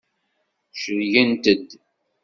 Celgent-d. 0.81 1.65